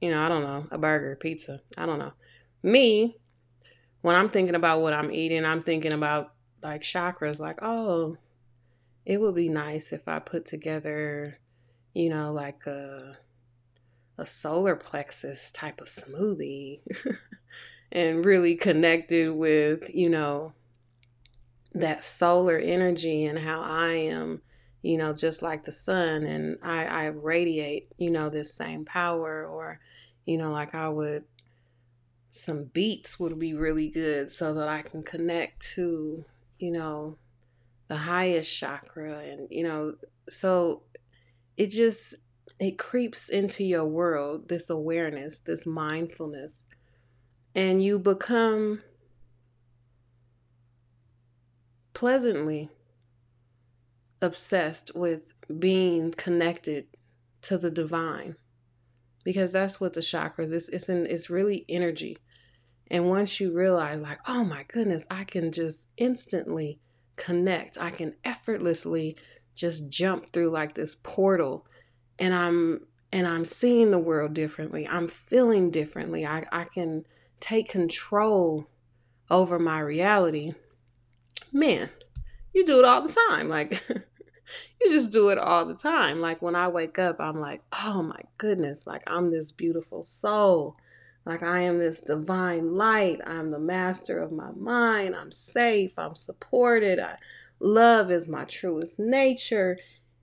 you 0.00 0.10
know, 0.10 0.22
I 0.22 0.28
don't 0.28 0.42
know, 0.42 0.68
a 0.70 0.78
burger, 0.78 1.16
pizza. 1.16 1.60
I 1.76 1.86
don't 1.86 1.98
know. 1.98 2.12
Me, 2.62 3.16
when 4.02 4.14
I'm 4.14 4.28
thinking 4.28 4.54
about 4.54 4.80
what 4.80 4.92
I'm 4.92 5.10
eating, 5.10 5.44
I'm 5.44 5.64
thinking 5.64 5.92
about 5.92 6.34
like 6.62 6.82
chakras, 6.82 7.40
like, 7.40 7.58
oh, 7.62 8.16
it 9.06 9.20
would 9.20 9.36
be 9.36 9.48
nice 9.48 9.92
if 9.92 10.08
I 10.08 10.18
put 10.18 10.44
together, 10.44 11.38
you 11.94 12.10
know, 12.10 12.32
like 12.32 12.66
a 12.66 13.16
a 14.18 14.26
solar 14.26 14.74
plexus 14.74 15.52
type 15.52 15.80
of 15.80 15.86
smoothie 15.88 16.80
and 17.92 18.24
really 18.24 18.56
connected 18.56 19.30
with, 19.30 19.94
you 19.94 20.08
know, 20.08 20.54
that 21.74 22.02
solar 22.02 22.56
energy 22.56 23.26
and 23.26 23.38
how 23.38 23.60
I 23.60 23.92
am, 23.92 24.40
you 24.82 24.96
know, 24.96 25.12
just 25.12 25.42
like 25.42 25.64
the 25.64 25.72
sun 25.72 26.24
and 26.24 26.58
I, 26.62 26.86
I 26.86 27.06
radiate, 27.06 27.88
you 27.98 28.10
know, 28.10 28.30
this 28.30 28.54
same 28.54 28.86
power 28.86 29.46
or, 29.46 29.80
you 30.24 30.38
know, 30.38 30.50
like 30.50 30.74
I 30.74 30.88
would 30.88 31.24
some 32.28 32.64
beets 32.64 33.20
would 33.20 33.38
be 33.38 33.54
really 33.54 33.88
good 33.88 34.30
so 34.30 34.52
that 34.54 34.68
I 34.68 34.82
can 34.82 35.02
connect 35.02 35.60
to, 35.74 36.24
you 36.58 36.72
know, 36.72 37.18
the 37.88 37.96
highest 37.96 38.56
chakra 38.56 39.18
and 39.18 39.48
you 39.50 39.62
know, 39.64 39.94
so 40.28 40.82
it 41.56 41.68
just 41.68 42.14
it 42.58 42.78
creeps 42.78 43.28
into 43.28 43.64
your 43.64 43.84
world, 43.84 44.48
this 44.48 44.70
awareness, 44.70 45.40
this 45.40 45.66
mindfulness, 45.66 46.64
and 47.54 47.82
you 47.82 47.98
become 47.98 48.82
pleasantly 51.92 52.68
obsessed 54.20 54.94
with 54.94 55.22
being 55.58 56.12
connected 56.12 56.86
to 57.42 57.56
the 57.56 57.70
divine 57.70 58.36
because 59.24 59.52
that's 59.52 59.80
what 59.80 59.92
the 59.92 60.00
chakras 60.00 60.52
is 60.52 60.68
it's 60.70 60.88
it's 60.88 61.30
really 61.30 61.64
energy 61.68 62.18
and 62.90 63.08
once 63.08 63.40
you 63.40 63.52
realize 63.52 63.98
like 64.00 64.18
oh 64.26 64.44
my 64.44 64.64
goodness 64.68 65.06
i 65.10 65.24
can 65.24 65.52
just 65.52 65.88
instantly 65.96 66.80
connect 67.16 67.78
i 67.80 67.90
can 67.90 68.14
effortlessly 68.24 69.16
just 69.54 69.88
jump 69.88 70.32
through 70.32 70.50
like 70.50 70.74
this 70.74 70.94
portal 70.94 71.66
and 72.18 72.34
I'm 72.34 72.86
and 73.12 73.26
I'm 73.26 73.44
seeing 73.44 73.90
the 73.90 73.98
world 73.98 74.34
differently. 74.34 74.86
I'm 74.86 75.08
feeling 75.08 75.70
differently. 75.70 76.26
I, 76.26 76.44
I 76.50 76.64
can 76.64 77.04
take 77.40 77.68
control 77.68 78.68
over 79.30 79.58
my 79.58 79.80
reality. 79.80 80.52
Man, 81.52 81.88
you 82.52 82.66
do 82.66 82.78
it 82.78 82.84
all 82.84 83.02
the 83.02 83.16
time. 83.28 83.48
Like 83.48 83.82
you 83.88 84.90
just 84.90 85.12
do 85.12 85.28
it 85.28 85.38
all 85.38 85.64
the 85.64 85.74
time. 85.74 86.20
Like 86.20 86.42
when 86.42 86.54
I 86.54 86.68
wake 86.68 86.98
up, 86.98 87.20
I'm 87.20 87.40
like, 87.40 87.62
oh 87.84 88.02
my 88.02 88.20
goodness, 88.38 88.86
like 88.86 89.02
I'm 89.06 89.30
this 89.30 89.52
beautiful 89.52 90.02
soul. 90.02 90.76
Like 91.26 91.42
I 91.42 91.60
am 91.60 91.78
this 91.78 92.00
divine 92.00 92.74
light. 92.74 93.20
I'm 93.26 93.50
the 93.50 93.58
master 93.58 94.22
of 94.22 94.32
my 94.32 94.52
mind. 94.52 95.14
I'm 95.14 95.32
safe. 95.32 95.92
I'm 95.98 96.14
supported. 96.14 96.98
I, 96.98 97.16
love 97.60 98.10
is 98.10 98.28
my 98.28 98.44
truest 98.44 98.98
nature. 98.98 99.78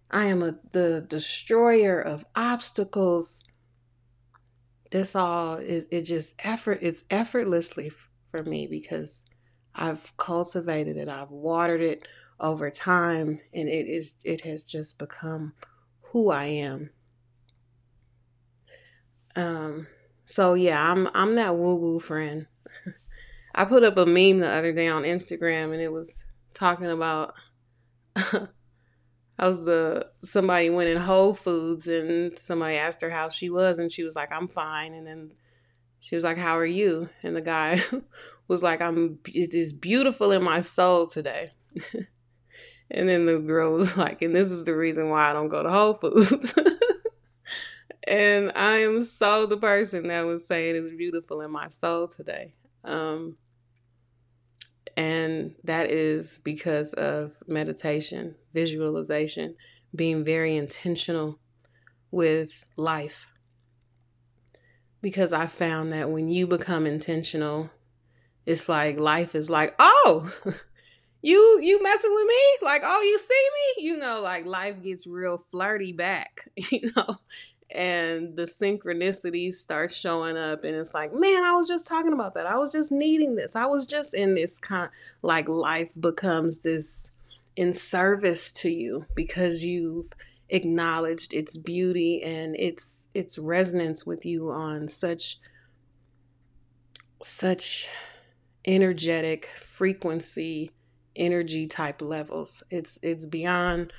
I 0.10 0.26
am 0.26 0.44
a, 0.44 0.56
the 0.72 1.06
destroyer 1.08 2.00
of 2.00 2.26
obstacles. 2.36 3.44
This 4.92 5.16
all 5.16 5.56
is 5.56 5.88
it 5.92 6.04
just 6.04 6.36
effort 6.46 6.80
it's 6.82 7.04
effortlessly 7.10 7.92
for 8.30 8.44
me 8.44 8.68
because 8.68 9.26
I've 9.74 10.16
cultivated 10.18 10.98
it, 10.98 11.10
I've 11.10 11.32
watered 11.32 11.82
it 11.82 12.08
over 12.40 12.70
time 12.70 13.40
and 13.54 13.68
it 13.68 13.88
is 13.88 14.16
it 14.24 14.42
has 14.42 14.64
just 14.64 15.00
become 15.00 15.54
who 16.12 16.30
I 16.30 16.46
am. 16.46 16.92
Um 19.36 19.88
so 20.34 20.56
yeah, 20.56 20.92
I'm 20.92 21.08
I'm 21.14 21.36
that 21.36 21.56
woo 21.56 21.76
woo 21.76 22.00
friend. 22.00 22.48
I 23.56 23.66
put 23.66 23.84
up 23.84 23.98
a 23.98 24.06
meme 24.08 24.40
the 24.40 24.50
other 24.50 24.74
day 24.74 24.88
on 24.88 25.04
Instagram 25.04 25.74
and 25.74 25.80
it 25.80 25.92
was 25.92 26.26
talking 26.56 26.90
about 26.90 27.36
I 28.16 29.48
was 29.48 29.64
the 29.64 30.10
somebody 30.24 30.72
went 30.72 30.90
in 30.90 30.98
Whole 30.98 31.36
Foods 31.36 31.88
and 31.88 32.36
somebody 32.36 32.78
asked 32.78 33.02
her 33.02 33.12
how 33.12 33.30
she 33.30 33.52
was 33.52 33.78
and 33.78 33.92
she 33.92 34.02
was 34.02 34.16
like, 34.16 34.32
I'm 34.32 34.48
fine. 34.48 34.96
And 34.96 35.06
then 35.06 35.34
she 36.00 36.16
was 36.16 36.24
like, 36.24 36.40
How 36.40 36.58
are 36.58 36.66
you? 36.66 37.10
And 37.22 37.36
the 37.36 37.42
guy 37.42 37.84
was 38.48 38.64
like, 38.64 38.82
I'm 38.82 39.20
it 39.28 39.54
is 39.54 39.72
beautiful 39.72 40.32
in 40.32 40.44
my 40.44 40.62
soul 40.62 41.06
today. 41.06 41.52
and 42.90 43.08
then 43.08 43.28
the 43.28 43.38
girl 43.38 43.74
was 43.74 43.96
like, 43.98 44.24
and 44.24 44.36
this 44.36 44.50
is 44.50 44.64
the 44.64 44.76
reason 44.76 45.10
why 45.10 45.30
I 45.30 45.34
don't 45.34 45.50
go 45.50 45.62
to 45.62 45.70
Whole 45.70 45.94
Foods. 45.94 46.56
And 48.08 48.52
I 48.56 48.80
am 48.80 49.02
so 49.02 49.46
the 49.46 49.58
person 49.58 50.08
that 50.08 50.26
was 50.26 50.46
saying 50.46 50.76
it's 50.76 50.96
beautiful 50.96 51.42
in 51.42 51.52
my 51.52 51.70
soul 51.70 52.08
today. 52.08 52.54
Um, 52.84 53.38
and 54.98 55.56
that 55.64 55.90
is 55.90 56.40
because 56.44 56.94
of 56.94 57.36
meditation, 57.48 58.36
visualization, 58.54 59.56
being 59.96 60.24
very 60.24 60.56
intentional 60.56 61.40
with 62.12 62.66
life. 62.76 63.28
Because 65.02 65.34
I 65.34 65.48
found 65.48 65.92
that 65.92 66.12
when 66.12 66.28
you 66.28 66.48
become 66.48 66.86
intentional, 66.86 67.70
it's 68.46 68.70
like 68.70 69.00
life 69.00 69.36
is 69.36 69.50
like, 69.50 69.76
oh, 69.80 70.32
you 71.22 71.60
you 71.62 71.82
messing 71.82 72.14
with 72.14 72.28
me? 72.28 72.44
Like, 72.62 72.82
oh, 72.86 73.02
you 73.02 73.18
see 73.18 73.50
me? 73.56 73.88
You 73.88 73.98
know, 73.98 74.22
like 74.22 74.46
life 74.46 74.82
gets 74.84 75.08
real 75.08 75.44
flirty 75.52 75.92
back, 75.92 76.50
you 76.72 76.92
know 76.96 77.18
and 77.74 78.36
the 78.36 78.44
synchronicities 78.44 79.56
start 79.56 79.92
showing 79.92 80.38
up 80.38 80.64
and 80.64 80.76
it's 80.76 80.94
like 80.94 81.12
man 81.14 81.44
i 81.44 81.54
was 81.54 81.68
just 81.68 81.88
talking 81.88 82.14
about 82.14 82.34
that. 82.36 82.48
I 82.48 82.58
was 82.58 82.72
just 82.72 82.92
needing 82.92 83.36
this. 83.36 83.56
I 83.56 83.66
was 83.66 83.86
just 83.86 84.14
in 84.14 84.36
this 84.36 84.60
kind 84.60 84.90
like 85.22 85.48
life 85.48 85.92
becomes 86.00 86.60
this 86.60 87.12
in 87.56 87.74
service 87.74 88.52
to 88.52 88.70
you 88.70 89.06
because 89.16 89.64
you've 89.64 90.08
acknowledged 90.50 91.34
its 91.34 91.58
beauty 91.58 92.22
and 92.24 92.56
its 92.58 93.08
its 93.14 93.38
resonance 93.38 94.06
with 94.06 94.26
you 94.26 94.52
on 94.52 94.88
such 94.88 95.40
such 97.22 97.90
energetic 98.66 99.50
frequency 99.58 100.72
energy 101.16 101.68
type 101.68 102.02
levels. 102.02 102.64
It's 102.70 103.00
it's 103.02 103.26
beyond 103.26 103.94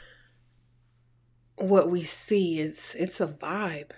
what 1.57 1.90
we 1.90 2.03
see 2.03 2.61
it's 2.61 2.95
it's 2.95 3.21
a 3.21 3.27
vibe. 3.27 3.93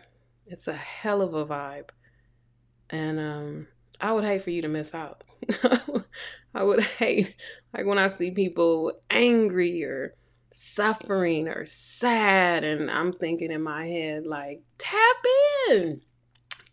It's 0.46 0.68
a 0.68 0.74
hell 0.74 1.22
of 1.22 1.34
a 1.34 1.46
vibe. 1.46 1.90
And 2.90 3.18
um 3.18 3.66
i 4.00 4.12
would 4.12 4.24
hate 4.24 4.42
for 4.42 4.50
you 4.50 4.62
to 4.62 4.68
miss 4.68 4.94
out. 4.94 5.24
I 6.54 6.62
would 6.62 6.80
hate 6.80 7.34
like 7.74 7.84
when 7.84 7.98
i 7.98 8.08
see 8.08 8.30
people 8.30 8.92
angry 9.10 9.84
or 9.84 10.14
suffering 10.52 11.48
or 11.48 11.66
sad 11.66 12.64
and 12.64 12.90
i'm 12.90 13.12
thinking 13.12 13.52
in 13.52 13.60
my 13.60 13.86
head 13.86 14.26
like 14.26 14.62
tap 14.78 15.16
in 15.68 16.00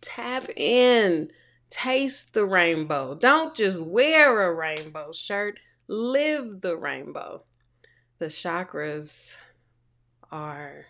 tap 0.00 0.48
in 0.56 1.28
taste 1.74 2.34
the 2.34 2.46
rainbow. 2.46 3.16
Don't 3.16 3.54
just 3.54 3.80
wear 3.80 4.42
a 4.42 4.54
rainbow 4.54 5.12
shirt. 5.12 5.58
Live 5.88 6.60
the 6.60 6.76
rainbow. 6.76 7.42
The 8.18 8.26
chakras 8.26 9.36
are 10.34 10.86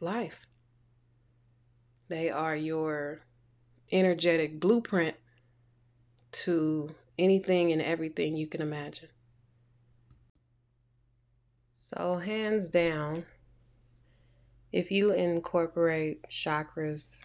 life. 0.00 0.46
They 2.08 2.30
are 2.30 2.56
your 2.56 3.20
energetic 3.92 4.58
blueprint 4.58 5.16
to 6.32 6.94
anything 7.18 7.70
and 7.70 7.82
everything 7.82 8.34
you 8.34 8.46
can 8.46 8.62
imagine. 8.62 9.10
So, 11.74 12.16
hands 12.16 12.70
down, 12.70 13.26
if 14.72 14.90
you 14.90 15.12
incorporate 15.12 16.22
chakras 16.30 17.20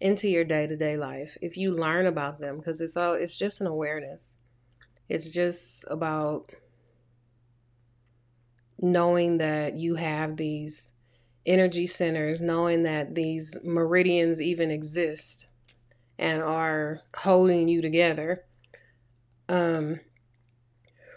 into 0.00 0.26
your 0.26 0.44
day-to-day 0.44 0.96
life, 0.96 1.36
if 1.42 1.54
you 1.58 1.70
learn 1.70 2.06
about 2.06 2.40
them 2.40 2.56
because 2.56 2.80
it's 2.80 2.96
all 2.96 3.12
it's 3.12 3.36
just 3.36 3.60
an 3.60 3.66
awareness. 3.66 4.36
It's 5.06 5.28
just 5.28 5.84
about 5.88 6.54
knowing 8.80 9.38
that 9.38 9.76
you 9.76 9.96
have 9.96 10.36
these 10.36 10.92
energy 11.46 11.86
centers, 11.86 12.40
knowing 12.40 12.82
that 12.82 13.14
these 13.14 13.56
meridians 13.64 14.40
even 14.40 14.70
exist 14.70 15.46
and 16.18 16.42
are 16.42 17.00
holding 17.16 17.68
you 17.68 17.80
together, 17.82 18.44
um, 19.48 20.00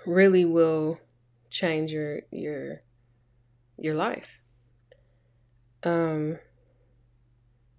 really 0.06 0.46
will 0.46 0.98
change 1.50 1.92
your 1.92 2.22
your 2.32 2.80
your 3.78 3.96
life. 3.96 4.40
Um, 5.84 6.40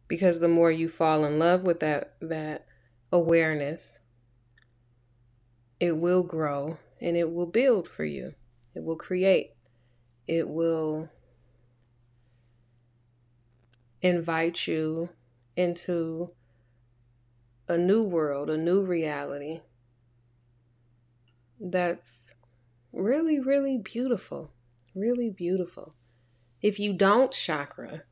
because 0.09 0.41
the 0.41 0.49
more 0.49 0.71
you 0.71 0.89
fall 0.89 1.25
in 1.25 1.39
love 1.39 1.63
with 1.63 1.81
that 1.81 2.15
that 2.21 2.67
awareness, 3.11 3.99
it 5.81 5.97
will 5.97 6.23
grow 6.23 6.79
and 7.01 7.17
it 7.17 7.33
will 7.33 7.47
build 7.47 7.89
for 7.89 8.05
you. 8.05 8.35
It 8.75 8.83
will 8.85 8.97
create. 8.97 9.54
It 10.27 10.49
will 10.49 11.11
invite 14.01 14.67
you 14.67 15.09
into 15.57 16.29
a 17.69 17.77
new 17.77 18.03
world, 18.03 18.51
a 18.51 18.57
new 18.57 18.83
reality 18.83 19.61
that's 21.61 22.35
really, 22.93 23.39
really 23.39 23.79
beautiful. 23.79 24.51
Really 24.95 25.31
beautiful. 25.31 25.93
If 26.63 26.79
you 26.79 26.93
don't 26.93 27.33
chakra, 27.33 28.03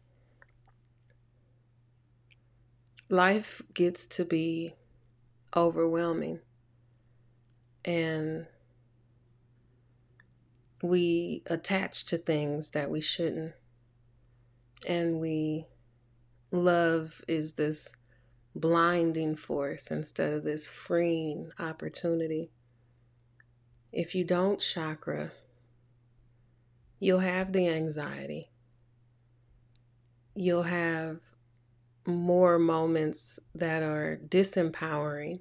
life 3.09 3.63
gets 3.75 4.07
to 4.07 4.25
be 4.25 4.75
overwhelming. 5.57 6.41
And 7.85 8.47
we 10.83 11.43
attach 11.47 12.05
to 12.07 12.19
things 12.19 12.71
that 12.71 12.91
we 12.91 13.01
shouldn't. 13.01 13.55
And 14.87 15.21
we 15.21 15.67
love 16.51 17.23
is 17.29 17.55
this 17.55 17.95
blinding 18.55 19.37
force 19.37 19.91
instead 19.91 20.33
of 20.33 20.45
this 20.45 20.69
freeing 20.69 21.51
opportunity. 21.59 22.51
If 23.93 24.15
you 24.15 24.25
don't 24.25 24.61
chakra, 24.61 25.33
you'll 26.99 27.21
have 27.21 27.53
the 27.53 27.69
anxiety. 27.69 28.51
You'll 30.35 30.65
have 30.65 31.21
more 32.07 32.59
moments 32.59 33.39
that 33.55 33.83
are 33.83 34.19
disempowering. 34.27 35.41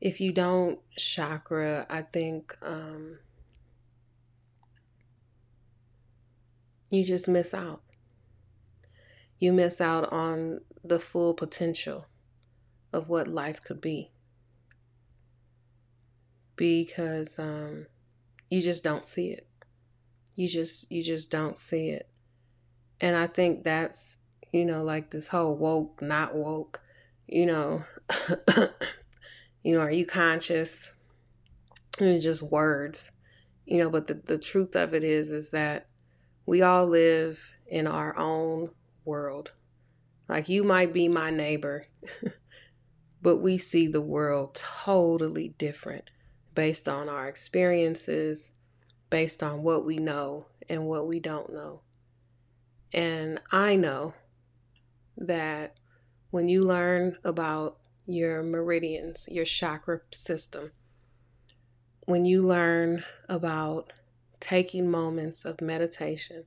If 0.00 0.20
you 0.20 0.32
don't 0.32 0.78
chakra, 0.96 1.86
I 1.88 2.02
think 2.02 2.56
um, 2.62 3.18
you 6.90 7.04
just 7.04 7.28
miss 7.28 7.54
out. 7.54 7.82
You 9.38 9.52
miss 9.52 9.80
out 9.80 10.12
on 10.12 10.60
the 10.84 10.98
full 11.00 11.34
potential 11.34 12.06
of 12.92 13.08
what 13.08 13.28
life 13.28 13.62
could 13.62 13.80
be. 13.80 14.10
Because 16.56 17.38
um, 17.38 17.86
you 18.50 18.62
just 18.62 18.84
don't 18.84 19.04
see 19.04 19.28
it. 19.28 19.46
You 20.34 20.48
just 20.48 20.90
you 20.90 21.02
just 21.02 21.30
don't 21.30 21.56
see 21.56 21.90
it. 21.90 22.08
And 23.00 23.14
i 23.14 23.26
think 23.26 23.62
that's 23.62 24.20
you 24.52 24.64
know 24.64 24.82
like 24.82 25.10
this 25.10 25.28
whole 25.28 25.54
woke 25.54 26.00
not 26.00 26.34
woke 26.34 26.80
you 27.28 27.44
know 27.44 27.84
you 29.66 29.74
know 29.74 29.80
are 29.80 29.90
you 29.90 30.06
conscious 30.06 30.92
and 31.98 32.08
it's 32.08 32.24
just 32.24 32.42
words 32.42 33.10
you 33.64 33.78
know 33.78 33.90
but 33.90 34.06
the, 34.06 34.14
the 34.14 34.38
truth 34.38 34.76
of 34.76 34.94
it 34.94 35.02
is 35.04 35.30
is 35.30 35.50
that 35.50 35.86
we 36.46 36.62
all 36.62 36.86
live 36.86 37.40
in 37.66 37.86
our 37.86 38.16
own 38.16 38.70
world. 39.04 39.52
Like 40.28 40.48
you 40.48 40.64
might 40.64 40.92
be 40.92 41.08
my 41.08 41.30
neighbor, 41.30 41.84
but 43.22 43.38
we 43.38 43.58
see 43.58 43.86
the 43.86 44.00
world 44.00 44.54
totally 44.54 45.50
different 45.58 46.10
based 46.54 46.88
on 46.88 47.08
our 47.08 47.28
experiences, 47.28 48.52
based 49.10 49.42
on 49.42 49.62
what 49.62 49.84
we 49.84 49.98
know 49.98 50.46
and 50.68 50.86
what 50.86 51.06
we 51.06 51.20
don't 51.20 51.52
know. 51.52 51.82
And 52.92 53.40
I 53.52 53.76
know 53.76 54.14
that 55.16 55.78
when 56.30 56.48
you 56.48 56.62
learn 56.62 57.16
about 57.24 57.78
your 58.06 58.42
meridians, 58.42 59.28
your 59.30 59.44
chakra 59.44 60.00
system, 60.12 60.70
when 62.06 62.24
you 62.24 62.46
learn 62.46 63.04
about 63.28 63.92
taking 64.38 64.88
moments 64.88 65.44
of 65.44 65.60
meditation, 65.60 66.44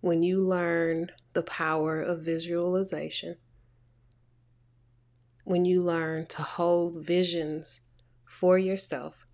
when 0.00 0.22
you 0.22 0.40
learn 0.40 1.10
the 1.32 1.42
power 1.42 2.00
of 2.00 2.22
visualization, 2.22 3.36
when 5.44 5.64
you 5.64 5.80
learn 5.80 6.26
to 6.26 6.42
hold 6.42 7.06
visions 7.06 7.82
for 8.24 8.58
yourself, 8.58 9.24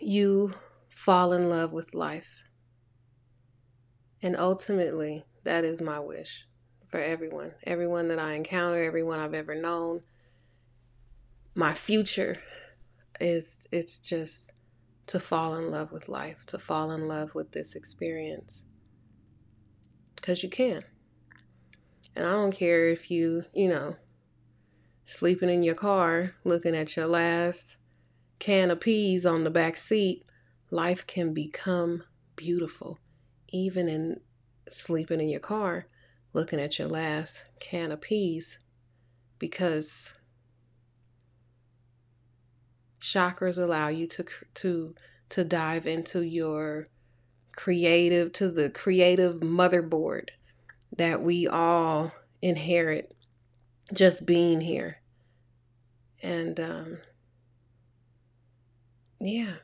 you 0.00 0.52
fall 0.88 1.32
in 1.32 1.48
love 1.48 1.72
with 1.72 1.94
life. 1.94 2.42
And 4.20 4.36
ultimately, 4.36 5.24
that 5.44 5.64
is 5.64 5.80
my 5.80 6.00
wish 6.00 6.44
for 6.90 6.98
everyone. 6.98 7.52
Everyone 7.64 8.08
that 8.08 8.18
I 8.18 8.34
encounter, 8.34 8.82
everyone 8.82 9.18
I've 9.18 9.34
ever 9.34 9.54
known. 9.54 10.02
My 11.54 11.74
future 11.74 12.38
is 13.20 13.66
it's 13.70 13.98
just 13.98 14.52
to 15.06 15.20
fall 15.20 15.56
in 15.56 15.70
love 15.70 15.92
with 15.92 16.08
life, 16.08 16.44
to 16.46 16.58
fall 16.58 16.90
in 16.92 17.08
love 17.08 17.34
with 17.34 17.52
this 17.52 17.74
experience. 17.74 18.64
Because 20.16 20.42
you 20.42 20.48
can. 20.48 20.84
And 22.14 22.26
I 22.26 22.32
don't 22.32 22.52
care 22.52 22.88
if 22.88 23.10
you, 23.10 23.44
you 23.54 23.68
know, 23.68 23.96
sleeping 25.04 25.48
in 25.48 25.62
your 25.62 25.74
car, 25.74 26.34
looking 26.44 26.76
at 26.76 26.96
your 26.96 27.06
last 27.06 27.78
can 28.38 28.70
of 28.70 28.80
peas 28.80 29.26
on 29.26 29.44
the 29.44 29.50
back 29.50 29.76
seat, 29.76 30.24
life 30.70 31.06
can 31.06 31.34
become 31.34 32.02
beautiful. 32.36 32.98
Even 33.52 33.88
in 33.88 34.20
sleeping 34.68 35.20
in 35.20 35.28
your 35.28 35.40
car, 35.40 35.86
looking 36.32 36.60
at 36.60 36.78
your 36.78 36.88
last 36.88 37.50
can 37.60 37.92
of 37.92 38.00
peas, 38.00 38.58
because 39.38 40.14
chakras 43.00 43.58
allow 43.58 43.88
you 43.88 44.06
to 44.06 44.24
to 44.54 44.94
to 45.30 45.44
dive 45.44 45.86
into 45.86 46.20
your 46.22 46.84
creative 47.52 48.32
to 48.32 48.50
the 48.50 48.70
creative 48.70 49.36
motherboard 49.36 50.28
that 50.96 51.22
we 51.22 51.46
all 51.46 52.12
inherit 52.42 53.14
just 53.92 54.26
being 54.26 54.60
here. 54.60 54.98
And 56.22 56.60
um 56.60 56.98
yeah. 59.20 59.54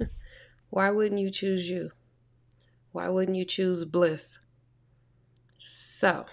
Why 0.70 0.90
wouldn't 0.90 1.20
you 1.20 1.30
choose 1.30 1.68
you? 1.68 1.90
Why 2.92 3.08
wouldn't 3.08 3.36
you 3.36 3.44
choose 3.44 3.84
bliss 3.84 4.38
so 5.66 6.26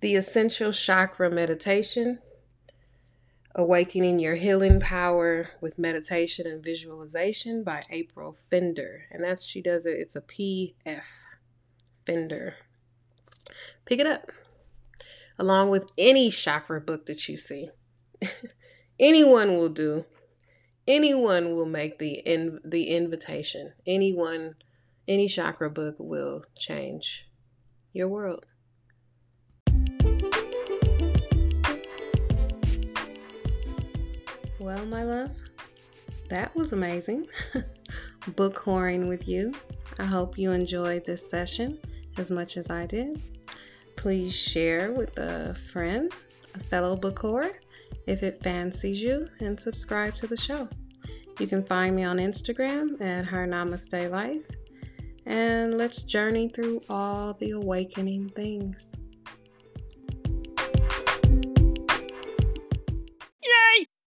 the 0.00 0.14
essential 0.14 0.72
chakra 0.72 1.30
meditation 1.30 2.18
Awakening 3.58 4.20
Your 4.20 4.36
Healing 4.36 4.78
Power 4.78 5.50
with 5.60 5.80
Meditation 5.80 6.46
and 6.46 6.62
Visualization 6.62 7.64
by 7.64 7.82
April 7.90 8.36
Pfender. 8.52 9.00
And 9.10 9.24
that's, 9.24 9.44
she 9.44 9.60
does 9.60 9.84
it, 9.84 9.96
it's 9.98 10.14
a 10.14 10.20
PF 10.20 11.02
Fender. 12.06 12.54
Pick 13.84 13.98
it 13.98 14.06
up 14.06 14.30
along 15.40 15.70
with 15.70 15.90
any 15.98 16.30
chakra 16.30 16.80
book 16.80 17.06
that 17.06 17.28
you 17.28 17.36
see. 17.36 17.70
Anyone 19.00 19.56
will 19.56 19.70
do. 19.70 20.04
Anyone 20.86 21.56
will 21.56 21.66
make 21.66 21.98
the 21.98 22.20
in, 22.20 22.60
the 22.64 22.84
invitation. 22.84 23.72
Anyone, 23.86 24.54
any 25.08 25.26
chakra 25.26 25.68
book 25.68 25.96
will 25.98 26.44
change 26.56 27.27
your 27.92 28.08
world. 28.08 28.46
Well, 34.58 34.84
my 34.86 35.04
love, 35.04 35.30
that 36.28 36.54
was 36.54 36.72
amazing. 36.72 37.28
Book 38.36 38.56
whoring 38.56 39.08
with 39.08 39.28
you. 39.28 39.54
I 39.98 40.04
hope 40.04 40.36
you 40.36 40.52
enjoyed 40.52 41.04
this 41.04 41.28
session 41.28 41.78
as 42.18 42.30
much 42.30 42.56
as 42.56 42.70
I 42.70 42.86
did. 42.86 43.22
Please 43.96 44.34
share 44.34 44.92
with 44.92 45.16
a 45.18 45.54
friend, 45.54 46.12
a 46.54 46.58
fellow 46.60 46.96
book 46.96 47.20
whore, 47.20 47.50
if 48.06 48.22
it 48.22 48.42
fancies 48.42 49.02
you, 49.02 49.28
and 49.40 49.58
subscribe 49.58 50.14
to 50.16 50.26
the 50.26 50.36
show. 50.36 50.68
You 51.40 51.46
can 51.46 51.64
find 51.64 51.96
me 51.96 52.04
on 52.04 52.18
Instagram 52.18 53.00
at 53.00 53.24
Her 53.24 53.46
Namaste 53.46 54.10
Life, 54.10 54.44
and 55.28 55.76
let's 55.76 56.00
journey 56.02 56.48
through 56.48 56.82
all 56.88 57.34
the 57.34 57.50
awakening 57.50 58.30
things. 58.30 58.92